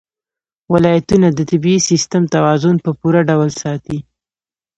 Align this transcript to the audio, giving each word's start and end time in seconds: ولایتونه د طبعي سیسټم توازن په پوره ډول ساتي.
ولایتونه 0.73 1.27
د 1.33 1.39
طبعي 1.49 1.77
سیسټم 1.89 2.23
توازن 2.35 2.75
په 2.85 2.91
پوره 2.99 3.21
ډول 3.29 3.49
ساتي. 3.61 3.97